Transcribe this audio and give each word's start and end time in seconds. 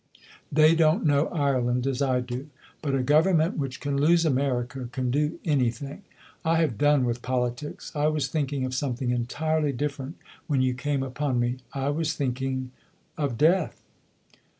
They 0.51 0.73
don't 0.73 1.05
know 1.05 1.27
Ireland 1.27 1.85
as 1.85 2.01
I 2.01 2.21
do. 2.21 2.49
But 2.81 2.95
a 2.95 3.03
Government 3.03 3.55
which 3.59 3.79
can 3.79 3.97
lose 4.01 4.25
America 4.25 4.89
can 4.91 5.11
do 5.11 5.39
anything. 5.45 6.01
I 6.43 6.55
have 6.57 6.79
done 6.79 7.05
with 7.05 7.21
politics. 7.21 7.91
I 7.95 8.07
was 8.07 8.27
thinking 8.27 8.65
of 8.65 8.73
something 8.73 9.11
entirely 9.11 9.71
different 9.73 10.17
when 10.47 10.63
you 10.63 10.73
came 10.73 11.03
upon 11.03 11.39
me. 11.39 11.57
I 11.71 11.89
was 11.89 12.13
thinking 12.15 12.71
of 13.15 13.37
death." 13.37 13.79